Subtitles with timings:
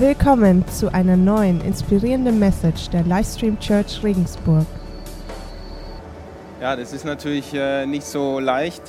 [0.00, 4.64] Willkommen zu einer neuen inspirierenden Message der Livestream Church Regensburg.
[6.60, 8.80] Ja, das ist natürlich äh, nicht so leicht,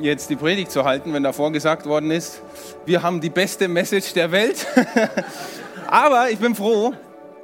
[0.00, 2.42] jetzt die Predigt zu halten, wenn davor gesagt worden ist,
[2.86, 4.68] wir haben die beste Message der Welt.
[5.88, 6.94] Aber ich bin froh,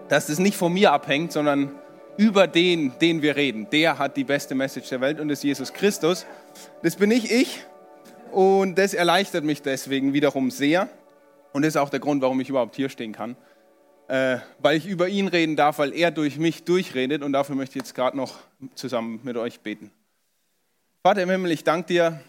[0.09, 1.73] dass das nicht von mir abhängt, sondern
[2.17, 3.67] über den, den wir reden.
[3.73, 6.25] Der hat die beste Message der Welt und das ist Jesus Christus.
[6.85, 7.65] Das bin nicht ich
[8.31, 10.89] und das erleichtert mich deswegen wiederum sehr.
[11.57, 13.35] Und das ist auch der Grund, warum ich überhaupt hier stehen kann.
[14.09, 17.23] Äh, weil ich über ihn reden darf, weil er durch mich durchredet.
[17.23, 18.41] Und dafür möchte ich jetzt gerade noch
[18.75, 19.91] zusammen mit euch beten.
[21.03, 22.21] Vater im Himmel, ich danke dir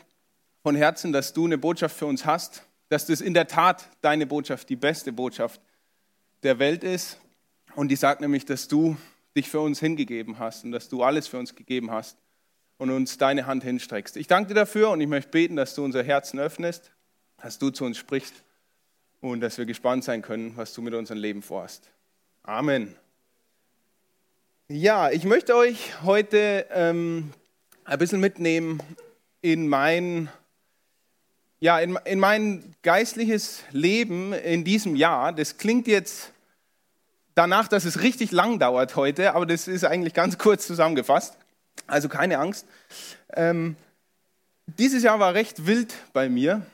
[0.63, 2.63] von Herzen, dass du eine Botschaft für uns hast.
[2.87, 5.59] Dass das in der Tat deine Botschaft, die beste Botschaft
[6.43, 7.19] der Welt ist.
[7.75, 8.95] Und die sagt nämlich, dass du
[9.35, 12.17] dich für uns hingegeben hast und dass du alles für uns gegeben hast
[12.77, 14.15] und uns deine Hand hinstreckst.
[14.15, 16.93] Ich danke dir dafür und ich möchte beten, dass du unser Herzen öffnest,
[17.41, 18.45] dass du zu uns sprichst
[19.31, 21.89] und dass wir gespannt sein können, was du mit unserem Leben vorhast.
[22.43, 22.95] Amen.
[24.69, 27.31] Ja, ich möchte euch heute ähm,
[27.85, 28.81] ein bisschen mitnehmen
[29.41, 30.29] in mein,
[31.59, 35.31] ja, in, in mein geistliches Leben in diesem Jahr.
[35.31, 36.31] Das klingt jetzt
[37.33, 41.37] danach, dass es richtig lang dauert heute, aber das ist eigentlich ganz kurz zusammengefasst.
[41.85, 42.65] Also keine Angst.
[43.33, 43.77] Ähm,
[44.65, 46.65] dieses Jahr war recht wild bei mir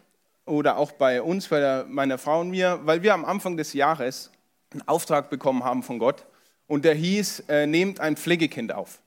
[0.45, 4.31] oder auch bei uns, bei meiner Frau und mir, weil wir am Anfang des Jahres
[4.71, 6.25] einen Auftrag bekommen haben von Gott
[6.67, 8.99] und der hieß, äh, nehmt ein Pflegekind auf.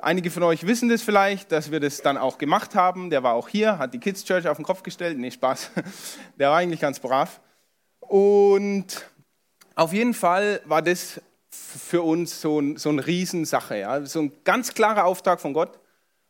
[0.00, 3.10] Einige von euch wissen das vielleicht, dass wir das dann auch gemacht haben.
[3.10, 5.18] Der war auch hier, hat die Kids Church auf den Kopf gestellt.
[5.18, 5.72] Nee, Spaß.
[6.38, 7.40] Der war eigentlich ganz brav.
[7.98, 9.10] Und
[9.74, 13.78] auf jeden Fall war das für uns so, ein, so eine Riesensache.
[13.78, 14.06] Ja?
[14.06, 15.80] So ein ganz klarer Auftrag von Gott.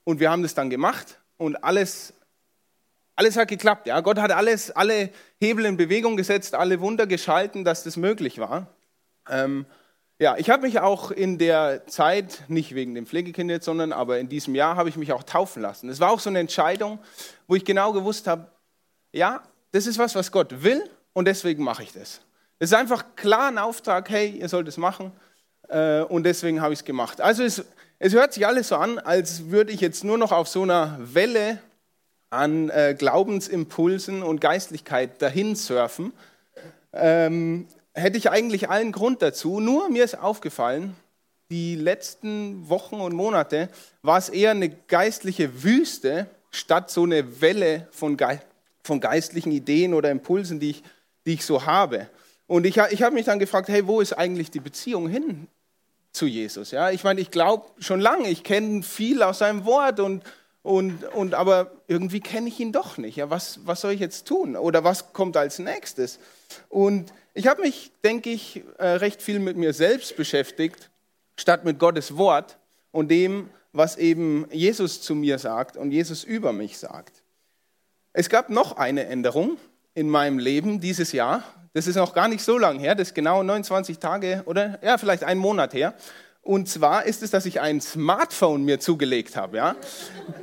[0.05, 2.15] Und wir haben das dann gemacht und alles
[3.19, 3.89] alles hat geklappt.
[3.89, 4.01] Ja?
[4.01, 8.69] Gott hat alles, alle Hebel in Bewegung gesetzt, alle Wunder geschalten, dass das möglich war.
[9.29, 9.67] Ähm,
[10.21, 14.21] ja, ich habe mich auch in der Zeit, nicht wegen dem Pflegekind jetzt, sondern aber
[14.21, 15.89] in diesem Jahr habe ich mich auch taufen lassen.
[15.89, 17.01] Es war auch so eine Entscheidung,
[17.49, 18.47] wo ich genau gewusst habe,
[19.13, 19.43] ja,
[19.73, 22.21] das ist was, was Gott will und deswegen mache ich das.
[22.61, 25.13] Es ist einfach klar ein Auftrag, hey, ihr sollt es machen
[25.69, 27.21] äh, und deswegen habe ich es gemacht.
[27.21, 27.65] Also es,
[27.99, 30.99] es hört sich alles so an, als würde ich jetzt nur noch auf so einer
[31.01, 31.59] Welle
[32.31, 36.13] an äh, Glaubensimpulsen und Geistlichkeit dahin surfen,
[36.93, 39.61] ähm, hätte ich eigentlich allen Grund dazu.
[39.61, 40.95] Nur mir ist aufgefallen,
[41.51, 43.69] die letzten Wochen und Monate
[44.03, 48.39] war es eher eine geistliche Wüste statt so eine Welle von, Ge
[48.83, 50.83] von geistlichen Ideen oder Impulsen, die ich,
[51.27, 52.09] die ich so habe.
[52.47, 55.49] Und ich, ich habe mich dann gefragt, hey, wo ist eigentlich die Beziehung hin
[56.13, 56.71] zu Jesus?
[56.71, 60.25] Ja, ich meine, ich glaube schon lange, ich kenne viel aus seinem Wort und,
[60.63, 63.17] und, und aber irgendwie kenne ich ihn doch nicht.
[63.17, 64.57] Ja, was, was soll ich jetzt tun?
[64.57, 66.19] Oder was kommt als nächstes?
[66.69, 70.91] Und ich habe mich, denke ich, äh, recht viel mit mir selbst beschäftigt,
[71.37, 72.59] statt mit Gottes Wort
[72.91, 77.23] und dem, was eben Jesus zu mir sagt und Jesus über mich sagt.
[78.13, 79.59] Es gab noch eine Änderung
[79.95, 81.45] in meinem Leben dieses Jahr.
[81.75, 84.99] Das ist noch gar nicht so lange her, das ist genau 29 Tage oder ja,
[84.99, 85.95] vielleicht einen Monat her.
[86.49, 89.59] Und zwar ist es, dass ich ein Smartphone mir zugelegt habe.
[89.59, 89.77] Ja?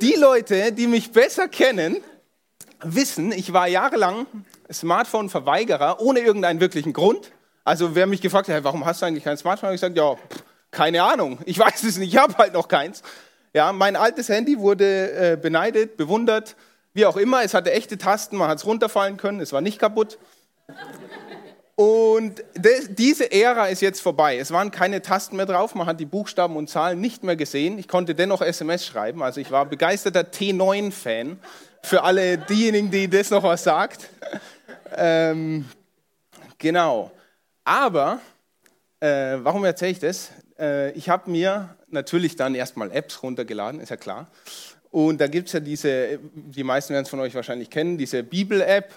[0.00, 1.96] Die Leute, die mich besser kennen,
[2.80, 4.28] wissen, ich war jahrelang
[4.72, 7.32] Smartphone-Verweigerer ohne irgendeinen wirklichen Grund.
[7.64, 10.14] Also wer mich gefragt hat, warum hast du eigentlich kein Smartphone, habe ich gesagt, ja,
[10.70, 13.02] keine Ahnung, ich weiß es nicht, ich habe halt noch keins.
[13.52, 16.54] Ja, mein altes Handy wurde äh, beneidet, bewundert,
[16.94, 17.42] wie auch immer.
[17.42, 20.18] Es hatte echte Tasten, man hat es runterfallen können, es war nicht kaputt.
[21.76, 24.38] Und diese Ära ist jetzt vorbei.
[24.38, 27.78] Es waren keine Tasten mehr drauf, man hat die Buchstaben und Zahlen nicht mehr gesehen.
[27.78, 31.38] Ich konnte dennoch SMS schreiben, also ich war begeisterter T9-Fan.
[31.82, 34.08] Für alle diejenigen, die das noch was sagt.
[34.98, 35.64] Ähm,
[36.58, 37.10] genau.
[37.64, 38.20] Aber,
[39.00, 40.30] äh, warum erzähle ich das?
[40.58, 44.28] Äh, ich habe mir natürlich dann erstmal Apps runtergeladen, ist ja klar.
[44.92, 48.22] Und da gibt es ja diese, die meisten werden es von euch wahrscheinlich kennen, diese
[48.22, 48.94] Bibel-App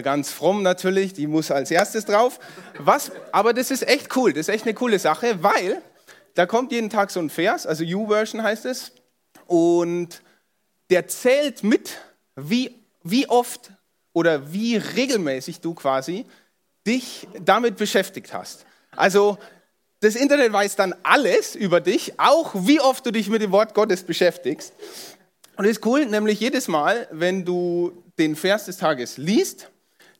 [0.00, 2.40] ganz fromm natürlich, die muss als erstes drauf.
[2.78, 5.82] Was, aber das ist echt cool, das ist echt eine coole Sache, weil
[6.34, 8.92] da kommt jeden Tag so ein Vers, also U-Version heißt es,
[9.46, 10.22] und
[10.90, 11.98] der zählt mit,
[12.36, 13.72] wie, wie oft
[14.14, 16.24] oder wie regelmäßig du quasi
[16.86, 18.64] dich damit beschäftigt hast.
[18.96, 19.38] Also
[20.00, 23.74] das Internet weiß dann alles über dich, auch wie oft du dich mit dem Wort
[23.74, 24.72] Gottes beschäftigst.
[25.56, 29.70] Und das ist cool, nämlich jedes Mal, wenn du den Vers des Tages liest,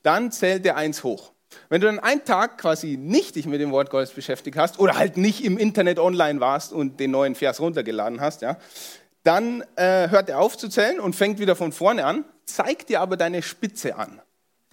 [0.03, 1.33] dann zählt der eins hoch.
[1.69, 4.97] Wenn du dann einen Tag quasi nicht dich mit dem Wort Gottes beschäftigt hast oder
[4.97, 8.57] halt nicht im Internet online warst und den neuen Vers runtergeladen hast, ja,
[9.25, 13.01] dann äh, hört er auf zu zählen und fängt wieder von vorne an, zeigt dir
[13.01, 14.21] aber deine Spitze an.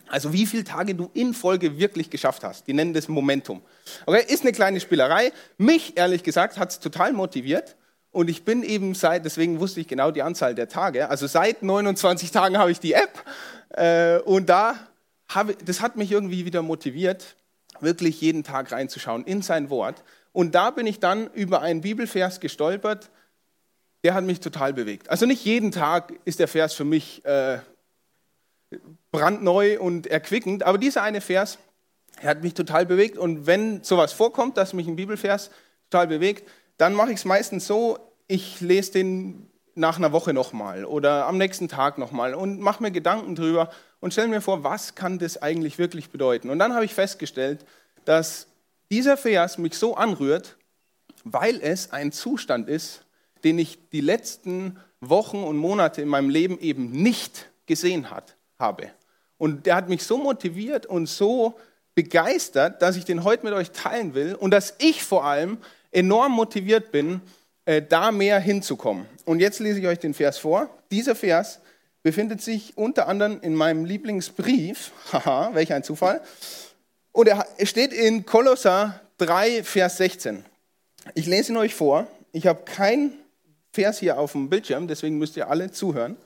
[0.08, 2.66] Also wie viele Tage du in Folge wirklich geschafft hast.
[2.68, 3.62] Die nennen das Momentum.
[4.08, 5.32] Okay, ist eine kleine Spielerei.
[5.58, 7.76] Mich, ehrlich gesagt, hat es total motiviert.
[8.12, 11.10] Und ich bin eben seit, deswegen wusste ich genau die Anzahl der Tage.
[11.10, 13.24] Also seit 29 Tagen habe ich die App.
[13.70, 14.76] Äh, und da
[15.30, 17.36] habe, das hat mich irgendwie wieder motiviert,
[17.80, 20.04] wirklich jeden Tag reinzuschauen in sein Wort.
[20.32, 23.10] Und da bin ich dann über einen Bibelvers gestolpert,
[24.04, 25.10] der hat mich total bewegt.
[25.10, 27.60] Also nicht jeden Tag ist der Vers für mich äh,
[29.12, 31.58] brandneu und erquickend, aber dieser eine Vers,
[32.22, 33.18] er hat mich total bewegt.
[33.18, 35.52] Und wenn sowas vorkommt, dass mich ein Bibelvers
[35.90, 37.98] total bewegt, dann mache ich es meistens so,
[38.28, 39.50] ich lese den
[39.80, 44.12] nach einer Woche nochmal oder am nächsten Tag nochmal und mache mir Gedanken drüber und
[44.12, 46.50] stelle mir vor, was kann das eigentlich wirklich bedeuten.
[46.50, 47.66] Und dann habe ich festgestellt,
[48.06, 48.48] dass
[48.92, 50.58] dieser Vers mich so anrührt,
[51.24, 53.06] weil es ein Zustand ist,
[53.44, 58.92] den ich die letzten Wochen und Monate in meinem Leben eben nicht gesehen hat, habe.
[59.38, 61.58] Und der hat mich so motiviert und so
[61.96, 65.58] begeistert, dass ich den heute mit euch teilen will und dass ich vor allem
[65.92, 67.22] enorm motiviert bin,
[67.70, 69.06] äh, da mehr hinzukommen.
[69.26, 70.72] Und jetzt lese ich euch den Vers vor.
[70.90, 71.60] Dieser Vers
[72.02, 74.92] befindet sich unter anderem in meinem Lieblingsbrief.
[75.14, 76.20] Haha, welch ein Zufall.
[77.12, 80.44] Und er steht in Kolosser 3, Vers 16.
[81.14, 82.08] Ich lese ihn euch vor.
[82.32, 83.14] Ich habe keinen
[83.72, 86.18] Vers hier auf dem Bildschirm, deswegen müsst ihr alle zuhören,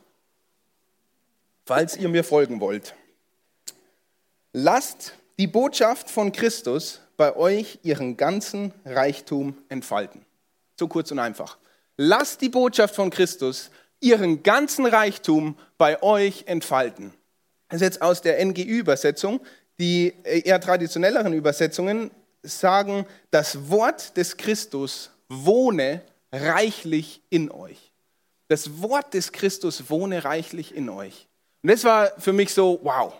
[1.65, 2.95] falls ihr mir folgen wollt.
[4.53, 10.25] Lasst die Botschaft von Christus bei euch ihren ganzen Reichtum entfalten.
[10.79, 11.57] So kurz und einfach.
[11.97, 17.13] Lasst die Botschaft von Christus ihren ganzen Reichtum bei euch entfalten.
[17.69, 19.39] Das ist jetzt aus der NGÜ-Übersetzung.
[19.79, 22.11] Die eher traditionelleren Übersetzungen
[22.43, 27.91] sagen, das Wort des Christus wohne reichlich in euch.
[28.49, 31.27] Das Wort des Christus wohne reichlich in euch.
[31.63, 33.13] Und das war für mich so, wow,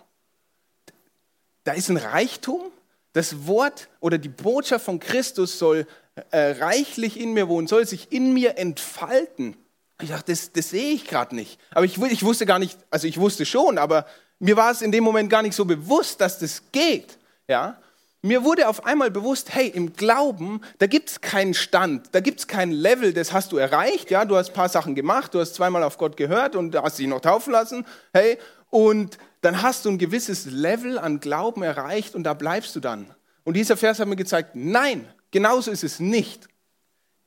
[1.64, 2.70] da ist ein Reichtum.
[3.14, 5.86] Das Wort oder die Botschaft von Christus soll
[6.30, 9.56] äh, reichlich in mir wohnen, soll sich in mir entfalten.
[10.00, 11.58] Ich dachte, das, das sehe ich gerade nicht.
[11.70, 14.06] Aber ich, ich wusste gar nicht, also ich wusste schon, aber
[14.38, 17.18] mir war es in dem Moment gar nicht so bewusst, dass das geht.
[17.48, 17.78] Ja?
[18.22, 22.40] Mir wurde auf einmal bewusst, hey, im Glauben, da gibt es keinen Stand, da gibt
[22.40, 25.40] es kein Level, das hast du erreicht, ja, du hast ein paar Sachen gemacht, du
[25.40, 28.38] hast zweimal auf Gott gehört und hast dich noch taufen lassen, hey,
[28.70, 33.14] und dann hast du ein gewisses Level an Glauben erreicht und da bleibst du dann.
[33.44, 36.48] Und dieser Vers hat mir gezeigt, nein, genauso ist es nicht.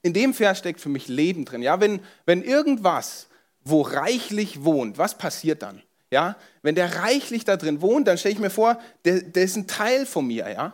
[0.01, 1.62] In dem Vers steckt für mich Leben drin.
[1.62, 3.27] Ja, wenn, wenn irgendwas,
[3.63, 5.83] wo reichlich wohnt, was passiert dann?
[6.09, 9.57] Ja, wenn der reichlich da drin wohnt, dann stelle ich mir vor, der, der ist
[9.57, 10.50] ein Teil von mir.
[10.50, 10.74] Ja,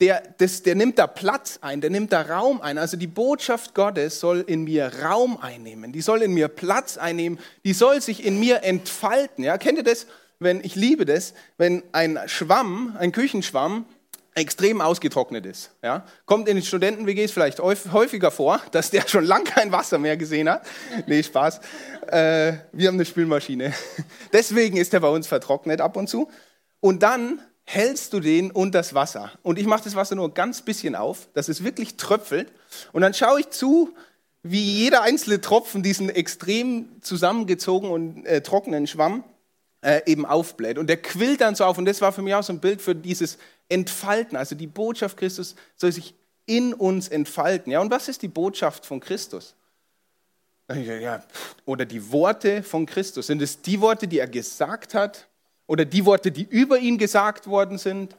[0.00, 2.76] der, das, der nimmt da Platz ein, der nimmt da Raum ein.
[2.76, 7.38] Also die Botschaft Gottes soll in mir Raum einnehmen, die soll in mir Platz einnehmen,
[7.64, 9.42] die soll sich in mir entfalten.
[9.42, 10.06] Ja, kennt ihr das?
[10.38, 13.86] Wenn ich liebe das, wenn ein Schwamm, ein Küchenschwamm
[14.34, 15.70] extrem ausgetrocknet ist.
[15.82, 16.04] Ja?
[16.26, 20.48] Kommt in den Studenten-WGs vielleicht häufiger vor, dass der schon lange kein Wasser mehr gesehen
[20.48, 20.66] hat.
[21.06, 21.60] Nee, Spaß.
[22.08, 23.72] Äh, wir haben eine Spülmaschine.
[24.32, 26.28] Deswegen ist der bei uns vertrocknet ab und zu.
[26.80, 29.32] Und dann hältst du den unter das Wasser.
[29.42, 32.52] Und ich mache das Wasser nur ganz bisschen auf, dass es wirklich tröpfelt.
[32.92, 33.94] Und dann schaue ich zu,
[34.42, 39.24] wie jeder einzelne Tropfen diesen extrem zusammengezogen und äh, trockenen Schwamm
[39.80, 40.76] äh, eben aufbläht.
[40.76, 41.78] Und der quillt dann so auf.
[41.78, 43.38] Und das war für mich auch so ein Bild für dieses
[43.68, 44.36] entfalten.
[44.36, 46.14] Also die Botschaft Christus soll sich
[46.46, 47.72] in uns entfalten.
[47.72, 49.54] Ja, und was ist die Botschaft von Christus?
[50.72, 51.22] Ja,
[51.66, 53.26] oder die Worte von Christus.
[53.26, 55.28] Sind es die Worte, die er gesagt hat?
[55.66, 58.16] Oder die Worte, die über ihn gesagt worden sind?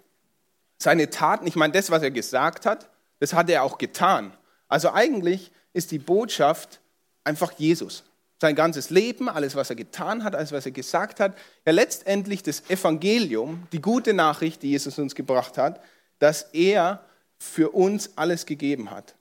[0.77, 2.89] Seine Taten, ich meine, das, was er gesagt hat,
[3.19, 4.35] das hat er auch getan.
[4.67, 6.81] Also eigentlich ist die Botschaft
[7.23, 8.03] einfach Jesus
[8.45, 11.35] sein ganzes Leben, alles, was er getan hat, alles, was er gesagt hat,
[11.65, 15.81] ja letztendlich das Evangelium, die gute Nachricht, die Jesus uns gebracht hat,
[16.19, 17.03] dass er
[17.39, 19.15] für uns alles gegeben hat.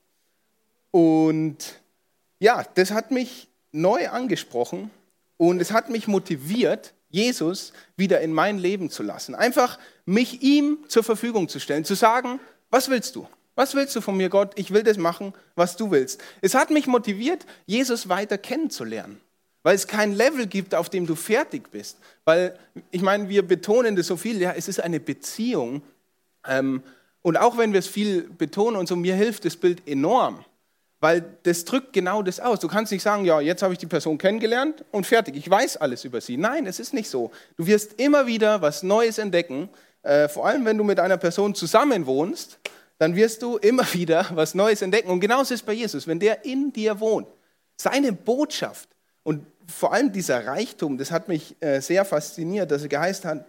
[0.91, 1.81] Und
[2.39, 4.91] ja, das hat mich neu angesprochen
[5.39, 9.35] und es hat mich motiviert, Jesus wieder in mein Leben zu lassen.
[9.35, 13.27] Einfach mich ihm zur Verfügung zu stellen, zu sagen, was willst du?
[13.55, 14.53] Was willst du von mir, Gott?
[14.57, 16.21] Ich will das machen, was du willst.
[16.41, 19.21] Es hat mich motiviert, Jesus weiter kennenzulernen,
[19.63, 21.99] weil es kein Level gibt, auf dem du fertig bist.
[22.25, 22.59] Weil,
[22.91, 25.83] ich meine, wir betonen das so viel, ja, es ist eine Beziehung.
[26.47, 26.83] Ähm,
[27.23, 30.45] und auch wenn wir es viel betonen und so, mir hilft das Bild enorm,
[31.01, 32.59] weil das drückt genau das aus.
[32.59, 35.77] Du kannst nicht sagen, ja, jetzt habe ich die Person kennengelernt und fertig, ich weiß
[35.77, 36.37] alles über sie.
[36.37, 37.31] Nein, es ist nicht so.
[37.57, 39.69] Du wirst immer wieder was Neues entdecken,
[40.03, 42.59] äh, vor allem wenn du mit einer Person zusammenwohnst
[42.99, 45.11] dann wirst du immer wieder was Neues entdecken.
[45.11, 47.29] Und genauso ist es bei Jesus, wenn der in dir wohnt.
[47.77, 48.89] Seine Botschaft
[49.23, 53.47] und vor allem dieser Reichtum, das hat mich äh, sehr fasziniert, dass er geheißen hat,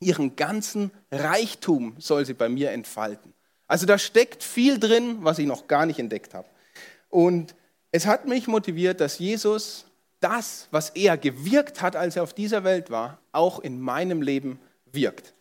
[0.00, 3.32] ihren ganzen Reichtum soll sie bei mir entfalten.
[3.68, 6.48] Also da steckt viel drin, was ich noch gar nicht entdeckt habe.
[7.08, 7.54] Und
[7.92, 9.84] es hat mich motiviert, dass Jesus
[10.20, 14.58] das, was er gewirkt hat, als er auf dieser Welt war, auch in meinem Leben
[14.90, 15.34] wirkt.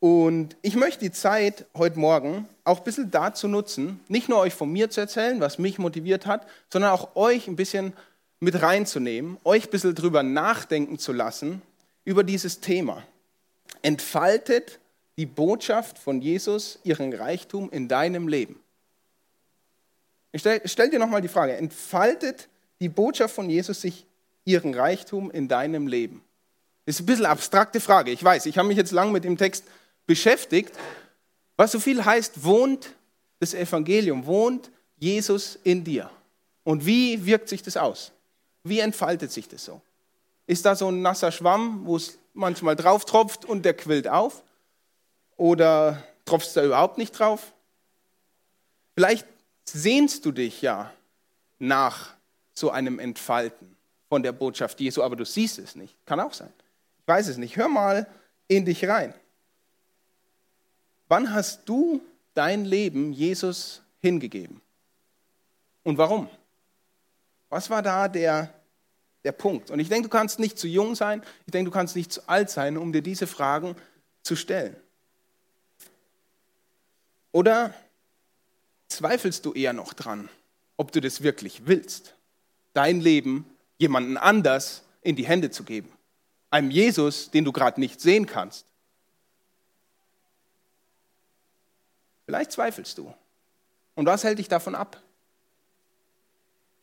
[0.00, 4.54] Und ich möchte die Zeit heute Morgen auch ein bisschen dazu nutzen, nicht nur euch
[4.54, 7.92] von mir zu erzählen, was mich motiviert hat, sondern auch euch ein bisschen
[8.38, 11.62] mit reinzunehmen, euch ein bisschen drüber nachdenken zu lassen
[12.04, 13.02] über dieses Thema.
[13.82, 14.78] Entfaltet
[15.16, 18.60] die Botschaft von Jesus ihren Reichtum in deinem Leben?
[20.30, 22.48] Ich stell, stell dir nochmal die Frage, entfaltet
[22.80, 24.06] die Botschaft von Jesus sich
[24.44, 26.22] ihren Reichtum in deinem Leben?
[26.86, 28.46] Das ist ein bisschen abstrakte Frage, ich weiß.
[28.46, 29.64] Ich habe mich jetzt lang mit dem Text
[30.08, 30.72] beschäftigt.
[31.56, 32.94] Was so viel heißt, wohnt
[33.38, 36.10] das Evangelium, wohnt Jesus in dir.
[36.64, 38.10] Und wie wirkt sich das aus?
[38.64, 39.80] Wie entfaltet sich das so?
[40.46, 44.42] Ist da so ein nasser Schwamm, wo es manchmal drauf tropft und der quillt auf?
[45.36, 47.52] Oder tropft es da überhaupt nicht drauf?
[48.94, 49.26] Vielleicht
[49.64, 50.92] sehnst du dich ja
[51.58, 52.14] nach
[52.54, 53.76] so einem Entfalten
[54.08, 55.94] von der Botschaft Jesu, aber du siehst es nicht.
[56.06, 56.52] Kann auch sein.
[57.00, 57.56] Ich weiß es nicht.
[57.56, 58.06] Hör mal
[58.48, 59.14] in dich rein.
[61.08, 62.02] Wann hast du
[62.34, 64.60] dein Leben Jesus hingegeben?
[65.82, 66.28] Und warum?
[67.48, 68.52] Was war da der,
[69.24, 69.70] der Punkt?
[69.70, 72.28] Und ich denke, du kannst nicht zu jung sein, ich denke, du kannst nicht zu
[72.28, 73.74] alt sein, um dir diese Fragen
[74.22, 74.76] zu stellen.
[77.32, 77.72] Oder
[78.88, 80.28] zweifelst du eher noch dran,
[80.76, 82.14] ob du das wirklich willst,
[82.74, 83.46] dein Leben
[83.78, 85.90] jemanden anders in die Hände zu geben?
[86.50, 88.67] Einem Jesus, den du gerade nicht sehen kannst.
[92.28, 93.14] Vielleicht zweifelst du.
[93.94, 95.02] Und was hält dich davon ab?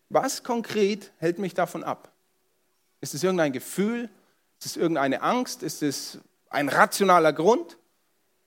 [0.10, 2.12] Was konkret hält mich davon ab?
[3.00, 4.10] Ist es irgendein Gefühl?
[4.58, 5.62] Ist es irgendeine Angst?
[5.62, 6.18] Ist es
[6.50, 7.78] ein rationaler Grund?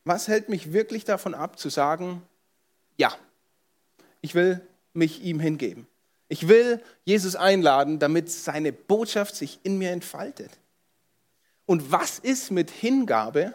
[0.03, 2.21] Was hält mich wirklich davon ab zu sagen,
[2.97, 3.17] ja,
[4.21, 4.61] ich will
[4.93, 5.87] mich ihm hingeben.
[6.27, 10.51] Ich will Jesus einladen, damit seine Botschaft sich in mir entfaltet.
[11.65, 13.53] Und was ist mit Hingabe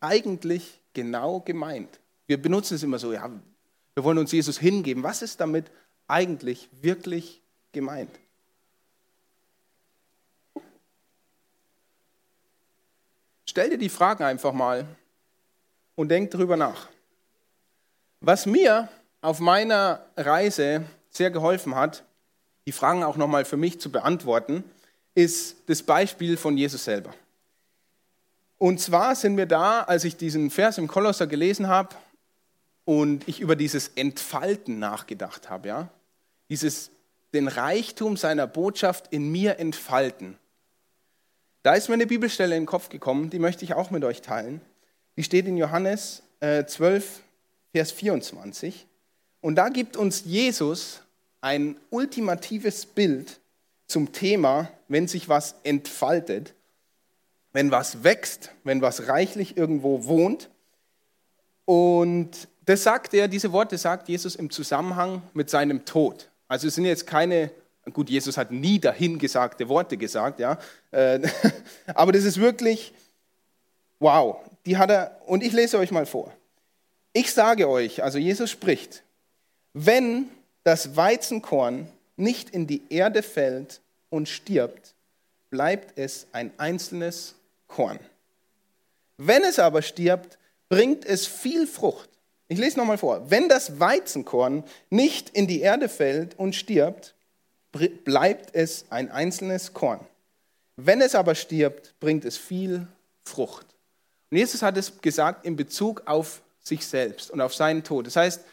[0.00, 2.00] eigentlich genau gemeint?
[2.30, 3.28] Wir benutzen es immer so, ja,
[3.94, 5.02] wir wollen uns Jesus hingeben.
[5.02, 5.68] Was ist damit
[6.06, 8.20] eigentlich wirklich gemeint?
[13.44, 14.86] Stell dir die Fragen einfach mal
[15.96, 16.88] und denk darüber nach.
[18.20, 18.88] Was mir
[19.22, 22.04] auf meiner Reise sehr geholfen hat,
[22.64, 24.62] die Fragen auch nochmal für mich zu beantworten,
[25.16, 27.12] ist das Beispiel von Jesus selber.
[28.56, 31.96] Und zwar sind wir da, als ich diesen Vers im Kolosser gelesen habe,
[32.90, 35.88] und ich über dieses Entfalten nachgedacht habe, ja,
[36.48, 36.90] dieses
[37.32, 40.36] den Reichtum seiner Botschaft in mir entfalten.
[41.62, 44.22] Da ist mir eine Bibelstelle in den Kopf gekommen, die möchte ich auch mit euch
[44.22, 44.60] teilen.
[45.16, 47.22] Die steht in Johannes äh, 12,
[47.70, 48.88] Vers 24.
[49.40, 51.02] Und da gibt uns Jesus
[51.42, 53.38] ein ultimatives Bild
[53.86, 56.54] zum Thema, wenn sich was entfaltet,
[57.52, 60.50] wenn was wächst, wenn was reichlich irgendwo wohnt.
[61.66, 66.28] Und das sagt er, diese Worte sagt Jesus im Zusammenhang mit seinem Tod.
[66.48, 67.50] Also es sind jetzt keine,
[67.92, 70.58] gut, Jesus hat nie dahingesagte Worte gesagt, ja,
[70.90, 71.20] äh,
[71.94, 72.92] aber das ist wirklich,
[73.98, 74.36] wow,
[74.66, 76.32] die hat er, und ich lese euch mal vor.
[77.12, 79.02] Ich sage euch, also Jesus spricht,
[79.72, 80.28] wenn
[80.64, 84.94] das Weizenkorn nicht in die Erde fällt und stirbt,
[85.48, 87.34] bleibt es ein einzelnes
[87.66, 87.98] Korn.
[89.16, 90.38] Wenn es aber stirbt,
[90.68, 92.09] bringt es viel Frucht.
[92.50, 93.30] Ich lese nochmal vor.
[93.30, 97.14] Wenn das Weizenkorn nicht in die Erde fällt und stirbt,
[98.04, 100.00] bleibt es ein einzelnes Korn.
[100.74, 102.88] Wenn es aber stirbt, bringt es viel
[103.22, 103.66] Frucht.
[104.32, 108.08] Und Jesus hat es gesagt in Bezug auf sich selbst und auf seinen Tod.
[108.08, 108.44] Das heißt,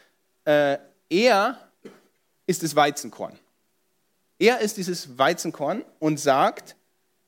[0.46, 0.78] äh,
[1.10, 1.58] er
[2.46, 3.40] ist das Weizenkorn.
[4.38, 6.76] Er ist dieses Weizenkorn und sagt,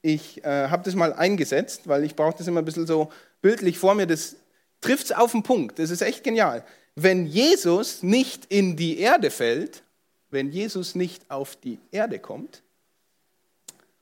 [0.03, 3.11] ich äh, habe das mal eingesetzt, weil ich brauche das immer ein bisschen so
[3.41, 4.35] bildlich vor mir, das
[4.81, 5.79] trifft es auf den Punkt.
[5.79, 6.65] Das ist echt genial.
[6.95, 9.83] Wenn Jesus nicht in die Erde fällt,
[10.31, 12.61] wenn Jesus nicht auf die Erde kommt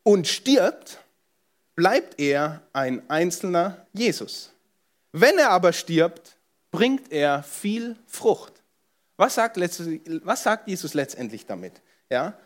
[0.03, 0.99] und stirbt,
[1.75, 4.51] bleibt er ein einzelner Jesus.
[5.11, 6.37] Wenn er aber stirbt,
[6.71, 8.53] bringt er viel Frucht.
[9.15, 11.73] Was sagt, was sagt Jesus letztendlich damit?
[12.09, 12.37] Ja?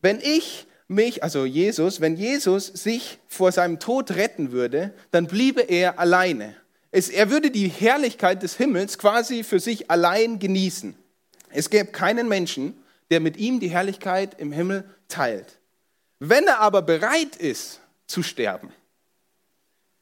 [0.00, 5.62] Wenn ich mich, also Jesus, wenn Jesus sich vor seinem Tod retten würde, dann bliebe
[5.62, 6.54] er alleine.
[6.90, 10.96] Es, er würde die Herrlichkeit des Himmels quasi für sich allein genießen.
[11.50, 12.76] Es gäbe keinen Menschen,
[13.10, 15.58] der mit ihm die Herrlichkeit im Himmel teilt.
[16.18, 18.72] Wenn er aber bereit ist zu sterben,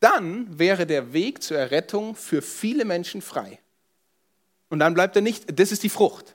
[0.00, 3.59] dann wäre der Weg zur Errettung für viele Menschen frei.
[4.69, 6.35] Und dann bleibt er nicht, das ist die Frucht.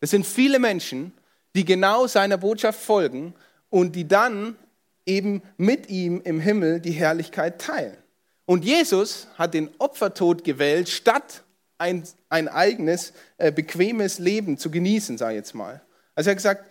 [0.00, 1.12] Das sind viele Menschen,
[1.54, 3.34] die genau seiner Botschaft folgen
[3.68, 4.56] und die dann
[5.06, 7.96] eben mit ihm im Himmel die Herrlichkeit teilen.
[8.50, 11.44] Und Jesus hat den Opfertod gewählt, statt
[11.78, 15.80] ein, ein eigenes, äh, bequemes Leben zu genießen, sage ich jetzt mal.
[16.16, 16.64] Also er hat gesagt,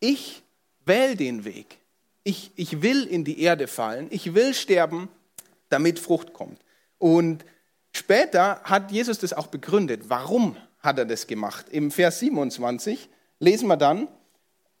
[0.00, 0.42] ich
[0.84, 1.78] wähle den Weg.
[2.24, 5.08] Ich, ich will in die Erde fallen, ich will sterben,
[5.68, 6.58] damit Frucht kommt.
[6.98, 7.44] Und
[7.92, 10.08] später hat Jesus das auch begründet.
[10.08, 11.66] Warum hat er das gemacht?
[11.70, 14.08] Im Vers 27 lesen wir dann,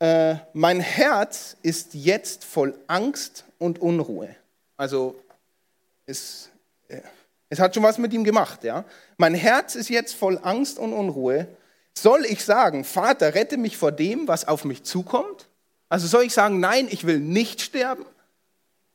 [0.00, 4.34] äh, mein Herz ist jetzt voll Angst und Unruhe.
[4.76, 5.14] Also
[6.06, 6.50] es,
[6.88, 7.00] äh,
[7.48, 8.64] es hat schon was mit ihm gemacht.
[8.64, 8.84] Ja?
[9.16, 11.46] Mein Herz ist jetzt voll Angst und Unruhe.
[11.94, 15.48] Soll ich sagen, Vater, rette mich vor dem, was auf mich zukommt?
[15.88, 18.06] Also soll ich sagen, nein, ich will nicht sterben?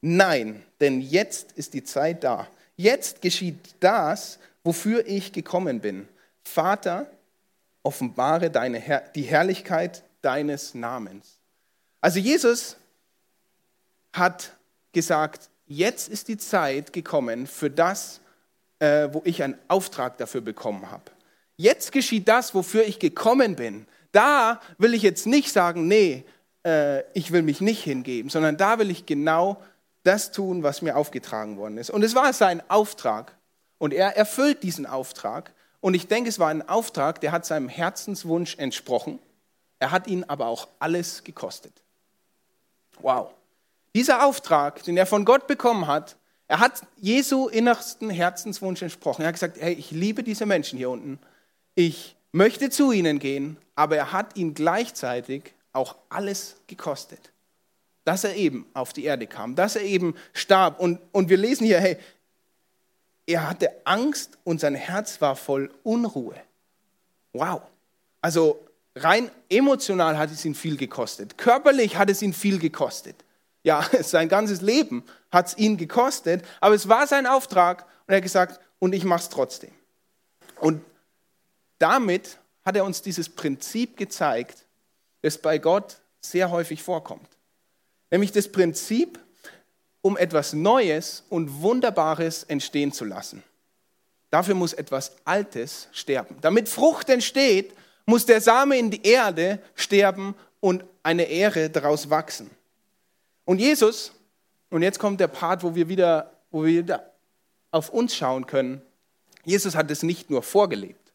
[0.01, 2.47] Nein, denn jetzt ist die Zeit da.
[2.75, 6.07] Jetzt geschieht das, wofür ich gekommen bin.
[6.43, 7.07] Vater,
[7.83, 11.37] offenbare deine Herr die Herrlichkeit deines Namens.
[12.01, 12.77] Also Jesus
[14.13, 14.51] hat
[14.91, 18.21] gesagt, jetzt ist die Zeit gekommen für das,
[18.79, 21.11] äh, wo ich einen Auftrag dafür bekommen habe.
[21.57, 23.87] Jetzt geschieht das, wofür ich gekommen bin.
[24.11, 26.23] Da will ich jetzt nicht sagen, nee,
[26.65, 29.61] äh, ich will mich nicht hingeben, sondern da will ich genau
[30.03, 31.89] das tun, was mir aufgetragen worden ist.
[31.89, 33.35] Und es war sein Auftrag.
[33.79, 35.53] Und er erfüllt diesen Auftrag.
[35.81, 39.19] Und ich denke, es war ein Auftrag, der hat seinem Herzenswunsch entsprochen.
[39.79, 41.73] Er hat ihn aber auch alles gekostet.
[42.99, 43.36] Wow.
[43.97, 49.23] Dieser Auftrag, den er von Gott bekommen hat, er hat Jesu innersten Herzenswunsch entsprochen.
[49.23, 51.17] Er hat gesagt, hey, ich liebe diese Menschen hier unten.
[51.73, 57.31] Ich möchte zu ihnen gehen, aber er hat ihn gleichzeitig auch alles gekostet.
[58.03, 60.79] Dass er eben auf die Erde kam, dass er eben starb.
[60.79, 61.97] Und, und wir lesen hier, hey,
[63.25, 66.35] er hatte Angst und sein Herz war voll Unruhe.
[67.33, 67.63] Wow.
[68.21, 68.63] Also
[68.95, 71.35] rein emotional hat es ihn viel gekostet.
[71.39, 73.23] Körperlich hat es ihn viel gekostet.
[73.67, 78.15] Ja, sein ganzes Leben hat es ihn gekostet, aber es war sein Auftrag und er
[78.15, 79.71] hat gesagt, und ich mache es trotzdem.
[80.61, 80.81] Und
[81.77, 84.63] damit hat er uns dieses Prinzip gezeigt,
[85.21, 87.27] das bei Gott sehr häufig vorkommt.
[88.09, 89.19] Nämlich das Prinzip,
[90.01, 93.43] um etwas Neues und Wunderbares entstehen zu lassen.
[94.29, 96.37] Dafür muss etwas Altes sterben.
[96.39, 97.73] Damit Frucht entsteht,
[98.05, 102.49] muss der Same in die Erde sterben und eine Ehre daraus wachsen.
[103.47, 104.11] Und Jesus,
[104.69, 107.13] und jetzt kommt der Part, wo wir wieder, wo wir wieder
[107.71, 108.81] auf uns schauen können.
[109.45, 111.13] Jesus hat es nicht nur vorgelebt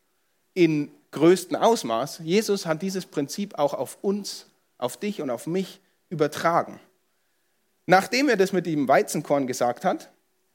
[0.54, 2.20] in größtem Ausmaß.
[2.24, 4.46] Jesus hat dieses Prinzip auch auf uns,
[4.78, 6.80] auf dich und auf mich übertragen.
[7.84, 10.08] Nachdem er das mit dem Weizenkorn gesagt hat,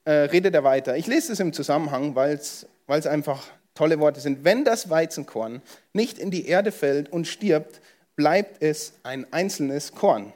[0.04, 0.98] äh, redet er weiter.
[0.98, 2.66] Ich lese es im Zusammenhang, weil es
[3.06, 3.44] einfach
[3.76, 4.44] tolle Worte sind.
[4.44, 5.62] Wenn das Weizenkorn
[5.94, 7.82] nicht in die Erde fällt und stirbt,
[8.16, 10.34] bleibt es ein einzelnes Korn.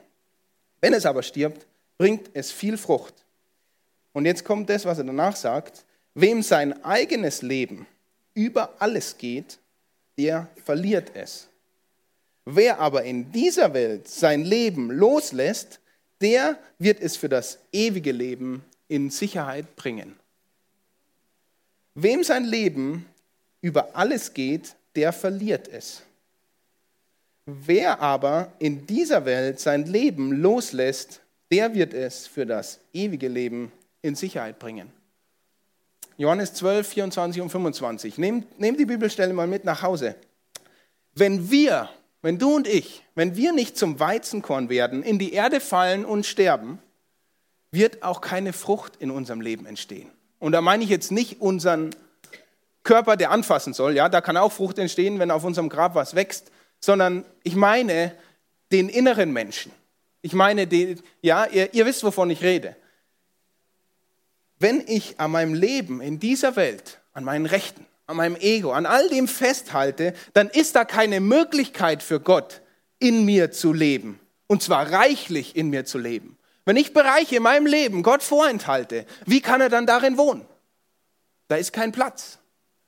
[0.82, 1.64] Wenn es aber stirbt,
[1.96, 3.14] bringt es viel Frucht.
[4.12, 5.86] Und jetzt kommt das, was er danach sagt.
[6.14, 7.86] Wem sein eigenes Leben
[8.34, 9.58] über alles geht,
[10.18, 11.48] der verliert es.
[12.44, 15.80] Wer aber in dieser Welt sein Leben loslässt,
[16.20, 20.16] der wird es für das ewige Leben in Sicherheit bringen.
[21.94, 23.06] Wem sein Leben
[23.60, 26.02] über alles geht, der verliert es.
[27.44, 33.72] Wer aber in dieser Welt sein Leben loslässt, der wird es für das ewige Leben
[34.00, 34.92] in Sicherheit bringen.
[36.16, 38.18] Johannes 12, 24 und 25.
[38.18, 40.14] Nehmt, nehmt die Bibelstelle mal mit nach Hause.
[41.14, 41.88] Wenn wir,
[42.22, 46.26] wenn du und ich, wenn wir nicht zum Weizenkorn werden, in die Erde fallen und
[46.26, 46.78] sterben,
[47.72, 50.10] wird auch keine Frucht in unserem Leben entstehen.
[50.38, 51.90] Und da meine ich jetzt nicht unseren
[52.84, 53.96] Körper, der anfassen soll.
[53.96, 56.52] Ja, da kann auch Frucht entstehen, wenn auf unserem Grab was wächst
[56.82, 58.14] sondern ich meine
[58.72, 59.72] den inneren Menschen.
[60.20, 62.76] Ich meine, den, ja, ihr, ihr wisst, wovon ich rede.
[64.58, 68.86] Wenn ich an meinem Leben in dieser Welt, an meinen Rechten, an meinem Ego, an
[68.86, 72.60] all dem festhalte, dann ist da keine Möglichkeit für Gott,
[72.98, 74.20] in mir zu leben.
[74.46, 76.36] Und zwar reichlich in mir zu leben.
[76.64, 80.46] Wenn ich Bereiche in meinem Leben Gott vorenthalte, wie kann er dann darin wohnen?
[81.48, 82.38] Da ist kein Platz.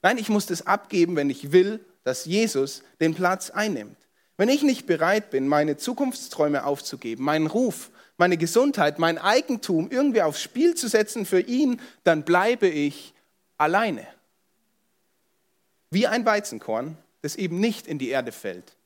[0.03, 3.97] Nein, ich muss das abgeben, wenn ich will dass Jesus den Platz einnimmt.
[4.37, 10.23] Wenn ich nicht bereit bin, meine Zukunftsträume aufzugeben, meinen Ruf, meine Gesundheit, mein Eigentum irgendwie
[10.23, 13.15] aufs Spiel zu setzen für ihn, dann bleibe ich
[13.59, 14.07] alleine.
[15.91, 18.77] Wie ein Weizenkorn, das eben nicht in die Erde fällt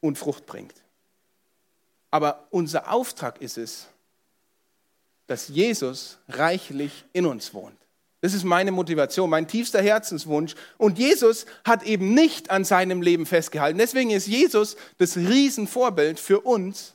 [0.00, 0.74] und Frucht bringt.
[2.10, 3.88] Aber unser Auftrag ist es,
[5.26, 7.83] dass Jesus reichlich in uns wohnt.
[8.24, 10.54] Das ist meine Motivation, mein tiefster Herzenswunsch.
[10.78, 13.76] Und Jesus hat eben nicht an seinem Leben festgehalten.
[13.76, 16.94] Deswegen ist Jesus das Riesenvorbild für uns.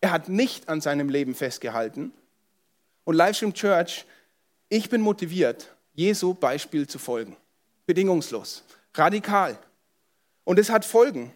[0.00, 2.12] Er hat nicht an seinem Leben festgehalten.
[3.02, 4.06] Und Livestream Church,
[4.68, 7.36] ich bin motiviert, Jesu Beispiel zu folgen.
[7.86, 8.62] Bedingungslos,
[8.94, 9.58] radikal.
[10.44, 11.32] Und es hat Folgen.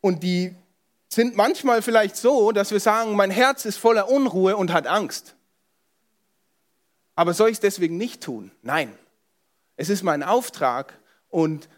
[0.00, 0.54] Und die
[1.10, 5.34] sind manchmal vielleicht so, dass wir sagen, mein Herz ist voller Unruhe und hat Angst.
[7.20, 8.50] Aber soll ich es deswegen nicht tun?
[8.62, 8.98] Nein.
[9.76, 11.68] Es ist mein Auftrag und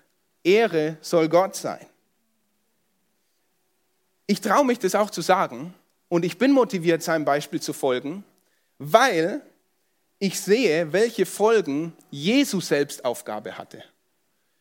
[0.44, 1.84] Ehre soll Gott sein.
[4.28, 5.74] Ich traue mich das auch zu sagen
[6.08, 8.22] und ich bin motiviert, seinem Beispiel zu folgen,
[8.78, 9.42] weil
[10.20, 13.82] ich sehe, welche Folgen Jesus selbst Aufgabe hatte.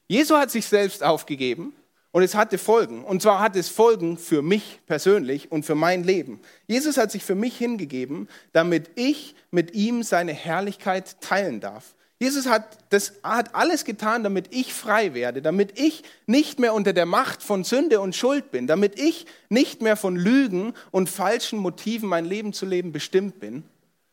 [0.08, 1.76] Jesus hat sich selbst aufgegeben
[2.12, 3.04] und es hatte Folgen.
[3.04, 6.42] Und zwar hat es Folgen für mich persönlich und für mein Leben.
[6.68, 11.96] Jesus hat sich für mich hingegeben, damit ich mit ihm seine Herrlichkeit teilen darf.
[12.20, 16.94] Jesus hat, das, hat alles getan, damit ich frei werde, damit ich nicht mehr unter
[16.94, 21.58] der Macht von Sünde und Schuld bin, damit ich nicht mehr von Lügen und falschen
[21.58, 23.64] Motiven mein Leben zu leben bestimmt bin.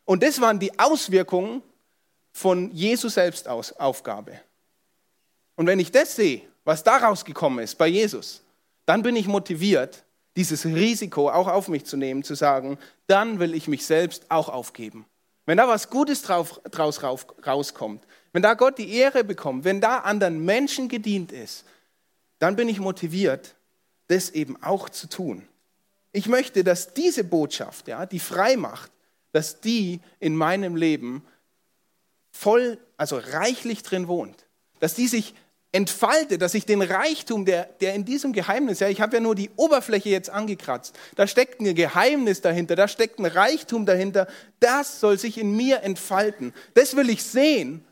[0.06, 1.62] Und das waren die Auswirkungen
[2.32, 4.40] von Jesus selbst Aufgabe.
[5.56, 8.42] Und wenn ich das sehe, was daraus gekommen ist bei Jesus,
[8.84, 10.04] dann bin ich motiviert,
[10.36, 12.76] dieses Risiko auch auf mich zu nehmen, zu sagen,
[13.06, 15.06] dann will ich mich selbst auch aufgeben.
[15.46, 20.00] Wenn da was Gutes drauf, draus rauskommt, wenn da Gott die Ehre bekommt, wenn da
[20.00, 21.64] anderen Menschen gedient ist,
[22.38, 23.54] dann bin ich motiviert,
[24.08, 25.48] das eben auch zu tun.
[26.12, 28.92] Ich möchte, dass diese Botschaft, ja, die frei macht,
[29.32, 31.24] dass die in meinem Leben
[32.30, 34.44] voll, also reichlich drin wohnt,
[34.80, 35.34] dass die sich
[35.72, 39.34] entfalte, dass ich den Reichtum, der, der in diesem Geheimnis, ja, ich habe ja nur
[39.34, 44.26] die Oberfläche jetzt angekratzt, da steckt ein Geheimnis dahinter, da steckt ein Reichtum dahinter,
[44.60, 46.54] das soll sich in mir entfalten.
[46.74, 47.84] Das will ich sehen,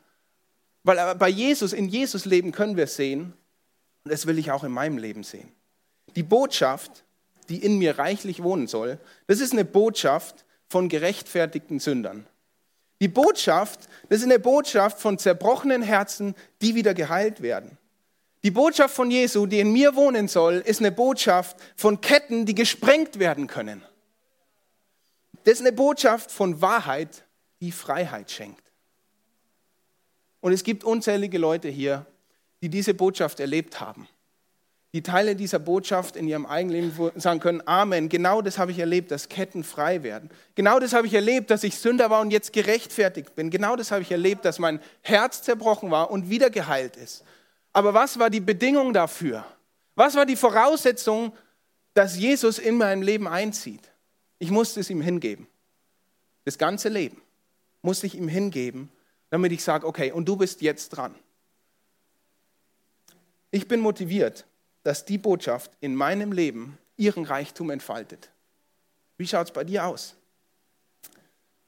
[0.84, 3.34] weil bei Jesus, in Jesus Leben können wir es sehen
[4.04, 5.52] und das will ich auch in meinem Leben sehen.
[6.14, 7.04] Die Botschaft,
[7.50, 12.26] die in mir reichlich wohnen soll, das ist eine Botschaft von gerechtfertigten Sündern.
[13.00, 17.78] Die Botschaft, das ist eine Botschaft von zerbrochenen Herzen, die wieder geheilt werden.
[18.42, 22.54] Die Botschaft von Jesu, die in mir wohnen soll, ist eine Botschaft von Ketten, die
[22.54, 23.82] gesprengt werden können.
[25.44, 27.24] Das ist eine Botschaft von Wahrheit,
[27.60, 28.72] die Freiheit schenkt.
[30.40, 32.06] Und es gibt unzählige Leute hier,
[32.62, 34.08] die diese Botschaft erlebt haben
[34.96, 38.78] die Teile dieser Botschaft in ihrem eigenen Leben sagen können, Amen, genau das habe ich
[38.78, 40.30] erlebt, dass Ketten frei werden.
[40.54, 43.50] Genau das habe ich erlebt, dass ich Sünder war und jetzt gerechtfertigt bin.
[43.50, 47.24] Genau das habe ich erlebt, dass mein Herz zerbrochen war und wieder geheilt ist.
[47.74, 49.44] Aber was war die Bedingung dafür?
[49.96, 51.34] Was war die Voraussetzung,
[51.92, 53.90] dass Jesus in mein Leben einzieht?
[54.38, 55.46] Ich musste es ihm hingeben.
[56.46, 57.20] Das ganze Leben
[57.82, 58.88] musste ich ihm hingeben,
[59.28, 61.14] damit ich sage, okay, und du bist jetzt dran.
[63.50, 64.46] Ich bin motiviert,
[64.86, 68.30] dass die Botschaft in meinem Leben ihren Reichtum entfaltet.
[69.16, 70.14] Wie schaut es bei dir aus?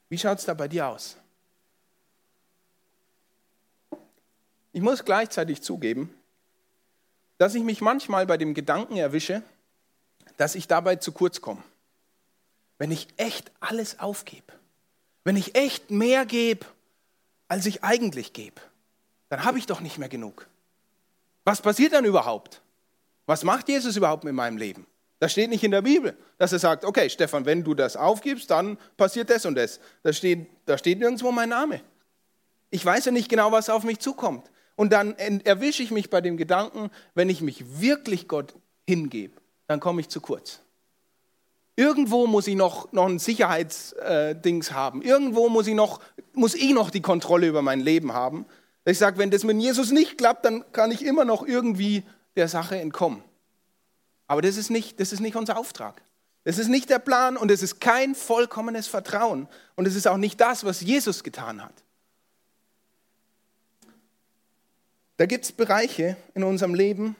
[0.09, 1.17] Wie schaut es da bei dir aus?
[4.71, 6.15] Ich muss gleichzeitig zugeben,
[7.39, 9.43] dass ich mich manchmal bei dem Gedanken erwische,
[10.37, 11.65] dass ich dabei zu kurz komme.
[12.79, 14.53] Wenn ich echt alles aufgebe,
[15.25, 16.65] wenn ich echt mehr gebe,
[17.49, 18.61] als ich eigentlich gebe,
[19.29, 20.47] dann habe ich doch nicht mehr genug.
[21.43, 22.63] Was passiert dann überhaupt?
[23.29, 24.87] Was macht Jesus überhaupt mit meinem Leben?
[25.19, 28.51] Das steht nicht in der Bibel, dass er sagt, okay, Stefan, wenn du das aufgibst,
[28.51, 29.81] dann passiert das und das.
[30.03, 31.83] Da steht, da steht nirgendwo mein Name.
[32.71, 34.51] Ich weiß ja nicht genau, was auf mich zukommt.
[34.77, 38.55] Und dann erwische ich mich bei dem Gedanken, wenn ich mich wirklich Gott
[38.87, 39.35] hingebe,
[39.67, 40.61] dann komme ich zu kurz.
[41.77, 45.03] Irgendwo muss ich noch, noch ein Sicherheitsdings äh, haben.
[45.03, 46.01] Irgendwo muss ich, noch,
[46.33, 48.47] muss ich noch die Kontrolle über mein Leben haben.
[48.87, 52.05] Ich sage, wenn das mit Jesus nicht klappt, dann kann ich immer noch irgendwie
[52.39, 53.23] der Sache entkommen.
[54.27, 56.03] Aber das ist nicht, das ist nicht unser Auftrag.
[56.45, 59.49] Das ist nicht der Plan und es ist kein vollkommenes Vertrauen.
[59.75, 61.75] Und es ist auch nicht das, was Jesus getan hat.
[65.17, 67.17] Da gibt es Bereiche in unserem Leben,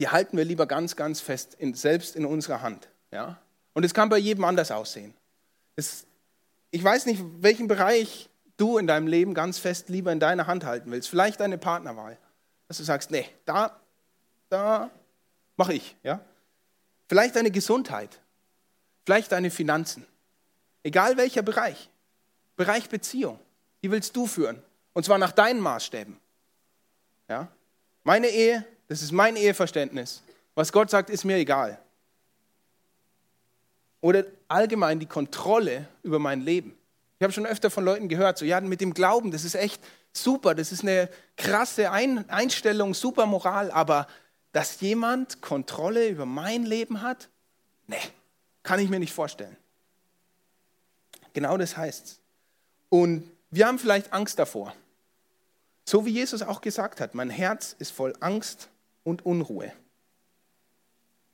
[0.00, 2.88] die halten wir lieber ganz, ganz fest, in, selbst in unserer Hand.
[3.12, 3.40] Ja?
[3.72, 5.14] Und es kann bei jedem anders aussehen.
[5.76, 6.06] Es,
[6.72, 10.64] ich weiß nicht, welchen Bereich du in deinem Leben ganz fest lieber in deiner Hand
[10.64, 11.08] halten willst.
[11.08, 12.18] Vielleicht deine Partnerwahl.
[12.68, 13.80] Dass du sagst, nee, da
[14.52, 14.90] da
[15.56, 15.96] mache ich.
[16.02, 16.20] Ja?
[17.08, 18.20] Vielleicht deine Gesundheit,
[19.04, 20.06] vielleicht deine Finanzen.
[20.82, 21.88] Egal welcher Bereich.
[22.56, 23.38] Bereich Beziehung.
[23.82, 24.62] Die willst du führen.
[24.92, 26.18] Und zwar nach deinen Maßstäben.
[27.28, 27.48] Ja?
[28.04, 30.22] Meine Ehe, das ist mein Eheverständnis.
[30.54, 31.78] Was Gott sagt, ist mir egal.
[34.00, 36.76] Oder allgemein die Kontrolle über mein Leben.
[37.18, 39.80] Ich habe schon öfter von Leuten gehört, so ja, mit dem Glauben, das ist echt
[40.12, 44.08] super, das ist eine krasse Ein Einstellung, super Moral, aber
[44.52, 47.28] dass jemand Kontrolle über mein Leben hat,
[47.86, 47.96] nee,
[48.62, 49.56] kann ich mir nicht vorstellen.
[51.32, 52.20] Genau das heißt's.
[52.90, 54.74] Und wir haben vielleicht Angst davor.
[55.84, 58.68] So wie Jesus auch gesagt hat, mein Herz ist voll Angst
[59.02, 59.72] und Unruhe.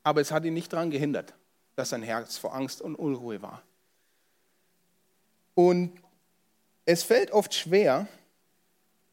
[0.05, 1.35] Aber es hat ihn nicht daran gehindert,
[1.77, 3.63] dass sein Herz vor Angst und Unruhe war.
[5.55, 6.01] Und
[6.85, 8.07] es fällt oft schwer,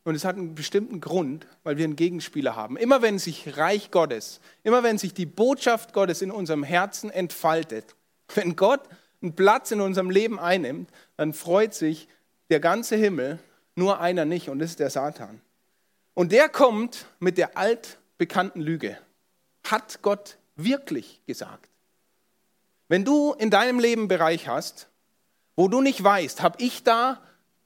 [0.05, 2.77] und es hat einen bestimmten Grund, weil wir einen Gegenspieler haben.
[2.77, 7.95] Immer wenn sich Reich Gottes, immer wenn sich die Botschaft Gottes in unserem Herzen entfaltet,
[8.35, 8.81] wenn Gott
[9.21, 12.07] einen Platz in unserem Leben einnimmt, dann freut sich
[12.51, 13.39] der ganze Himmel,
[13.75, 15.41] nur einer nicht, und das ist der Satan.
[16.13, 18.97] Und der kommt mit der altbekannten Lüge.
[19.63, 21.69] Hat Gott wirklich gesagt?
[22.87, 24.87] Wenn du in deinem Leben Bereich hast,
[25.55, 27.21] wo du nicht weißt, habe ich da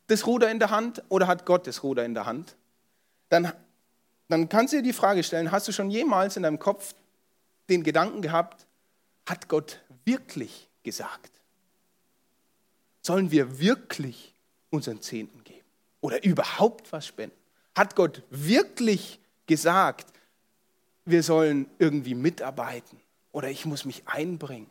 [0.10, 2.56] das Ruder in der Hand oder hat Gott das Ruder in der Hand?
[3.30, 3.54] Dann,
[4.28, 6.94] dann kannst du dir die Frage stellen, hast du schon jemals in deinem Kopf
[7.70, 8.66] den Gedanken gehabt,
[9.28, 11.32] hat Gott wirklich gesagt?
[13.02, 14.34] Sollen wir wirklich
[14.72, 15.66] unseren Zehnten geben
[16.02, 17.36] oder überhaupt was spenden?
[17.76, 20.08] Hat Gott wirklich gesagt,
[21.06, 23.00] wir sollen irgendwie mitarbeiten
[23.32, 24.70] oder ich muss mich einbringen?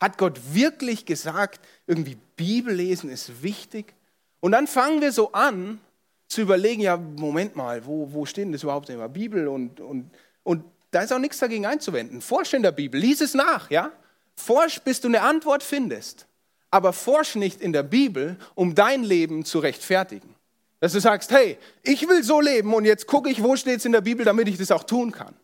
[0.00, 3.94] Hat Gott wirklich gesagt, irgendwie Bibel lesen ist wichtig?
[4.40, 5.80] Und dann fangen wir so an
[6.28, 9.48] zu überlegen, ja, Moment mal, wo, wo steht denn das überhaupt in der Bibel?
[9.48, 10.10] Und, und,
[10.42, 12.20] und da ist auch nichts dagegen einzuwenden.
[12.20, 13.90] Forsch in der Bibel, lies es nach, ja?
[14.36, 16.26] Forsch, bis du eine Antwort findest.
[16.70, 20.34] Aber forsch nicht in der Bibel, um dein Leben zu rechtfertigen.
[20.80, 23.84] Dass du sagst, hey, ich will so leben und jetzt gucke ich, wo steht es
[23.84, 25.34] in der Bibel, damit ich das auch tun kann.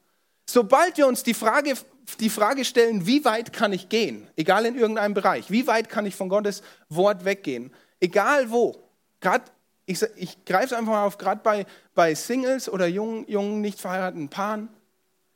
[0.46, 1.74] Sobald wir uns die Frage,
[2.20, 6.06] die Frage stellen, wie weit kann ich gehen, egal in irgendeinem Bereich, wie weit kann
[6.06, 8.83] ich von Gottes Wort weggehen, egal wo,
[9.24, 9.44] gerade,
[9.86, 13.80] ich, ich greife es einfach mal auf, gerade bei, bei Singles oder jungen, jungen, nicht
[13.80, 14.68] verheirateten Paaren,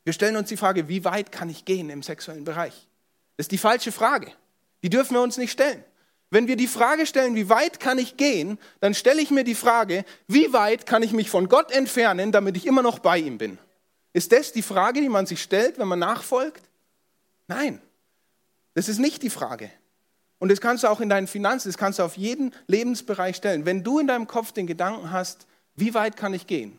[0.05, 2.87] wir stellen uns die Frage, wie weit kann ich gehen im sexuellen Bereich?
[3.35, 4.31] Das ist die falsche Frage.
[4.81, 5.83] Die dürfen wir uns nicht stellen.
[6.31, 9.55] Wenn wir die Frage stellen, wie weit kann ich gehen, dann stelle ich mir die
[9.55, 13.37] Frage, wie weit kann ich mich von Gott entfernen, damit ich immer noch bei ihm
[13.37, 13.57] bin?
[14.13, 16.63] Ist das die Frage, die man sich stellt, wenn man nachfolgt?
[17.47, 17.81] Nein,
[18.75, 19.71] das ist nicht die Frage.
[20.39, 23.65] Und das kannst du auch in deinen Finanzen, das kannst du auf jeden Lebensbereich stellen.
[23.65, 26.77] Wenn du in deinem Kopf den Gedanken hast, wie weit kann ich gehen,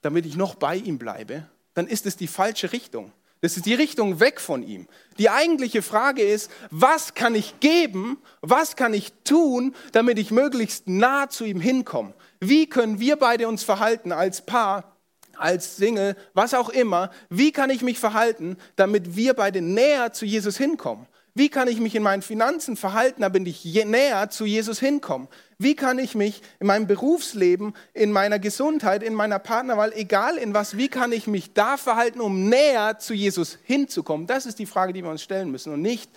[0.00, 3.12] damit ich noch bei ihm bleibe, dann ist es die falsche Richtung.
[3.40, 4.88] Das ist die Richtung weg von ihm.
[5.18, 10.88] Die eigentliche Frage ist, was kann ich geben, was kann ich tun, damit ich möglichst
[10.88, 12.14] nah zu ihm hinkomme?
[12.40, 14.96] Wie können wir beide uns verhalten als Paar,
[15.36, 17.12] als Single, was auch immer?
[17.28, 21.06] Wie kann ich mich verhalten, damit wir beide näher zu Jesus hinkommen?
[21.38, 25.28] Wie kann ich mich in meinen Finanzen verhalten, damit ich näher zu Jesus hinkomme?
[25.56, 30.52] Wie kann ich mich in meinem Berufsleben, in meiner Gesundheit, in meiner Partnerwahl, egal in
[30.52, 34.26] was, wie kann ich mich da verhalten, um näher zu Jesus hinzukommen?
[34.26, 35.72] Das ist die Frage, die wir uns stellen müssen.
[35.72, 36.10] Und nicht,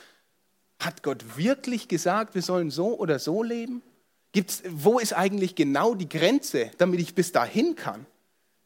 [0.80, 3.84] hat Gott wirklich gesagt, wir sollen so oder so leben?
[4.32, 8.08] Gibt's, wo ist eigentlich genau die Grenze, damit ich bis dahin kann?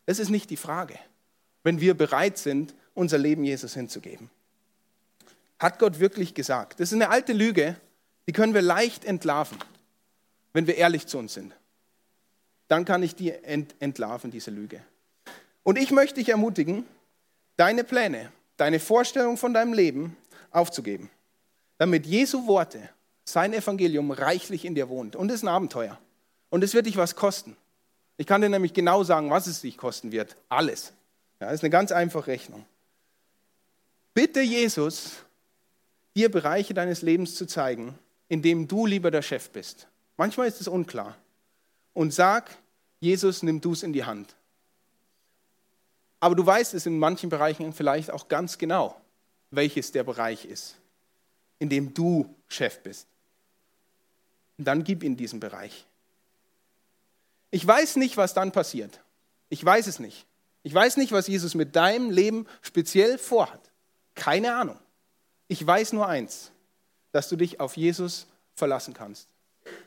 [0.06, 0.98] Das ist nicht die Frage,
[1.63, 4.30] wenn wir bereit sind, unser Leben Jesus hinzugeben.
[5.65, 6.80] Hat Gott wirklich gesagt?
[6.80, 7.75] Das ist eine alte Lüge,
[8.28, 9.58] die können wir leicht entlarven,
[10.54, 11.56] wenn wir ehrlich zu uns sind.
[12.67, 14.80] Dann kann ich die ent entlarven, diese Lüge.
[15.63, 16.86] Und ich möchte dich ermutigen,
[17.58, 20.15] deine Pläne, deine Vorstellung von deinem Leben
[20.51, 21.10] aufzugeben,
[21.80, 22.88] damit Jesu Worte,
[23.23, 25.15] sein Evangelium reichlich in dir wohnt.
[25.15, 25.97] Und es ist ein Abenteuer.
[26.51, 27.58] Und es wird dich was kosten.
[28.17, 30.38] Ich kann dir nämlich genau sagen, was es dich kosten wird.
[30.47, 30.93] Alles.
[31.39, 32.67] Ja, das ist eine ganz einfache Rechnung.
[34.13, 35.24] Bitte Jesus,
[36.15, 37.97] dir Bereiche deines Lebens zu zeigen,
[38.28, 39.88] in dem du lieber der Chef bist.
[40.17, 41.17] Manchmal ist es unklar.
[41.93, 42.58] Und sag,
[42.99, 44.36] Jesus, nimm du es in die Hand.
[46.19, 48.99] Aber du weißt es in manchen Bereichen vielleicht auch ganz genau,
[49.51, 50.75] welches der Bereich ist,
[51.60, 53.08] in dem du Chef bist.
[54.58, 55.86] Und dann gib ihm diesen Bereich.
[57.51, 59.01] Ich weiß nicht, was dann passiert.
[59.49, 60.25] Ich weiß es nicht.
[60.63, 63.62] Ich weiß nicht, was Jesus mit deinem Leben speziell vorhat.
[64.15, 64.80] Keine Ahnung.
[65.47, 66.51] Ich weiß nur eins,
[67.12, 69.27] dass du dich auf Jesus verlassen kannst.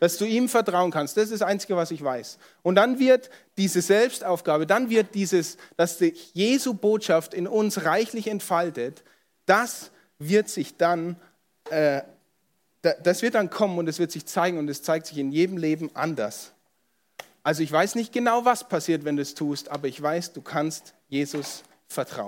[0.00, 1.16] Dass du ihm vertrauen kannst.
[1.16, 2.38] Das ist das Einzige, was ich weiß.
[2.62, 8.26] Und dann wird diese Selbstaufgabe, dann wird dieses, dass sich Jesu Botschaft in uns reichlich
[8.26, 9.04] entfaltet,
[9.46, 11.16] das wird sich dann,
[11.70, 12.02] äh,
[12.82, 15.56] das wird dann kommen und es wird sich zeigen und es zeigt sich in jedem
[15.56, 16.52] Leben anders.
[17.42, 20.42] Also ich weiß nicht genau, was passiert, wenn du es tust, aber ich weiß, du
[20.42, 22.26] kannst Jesus vertrauen.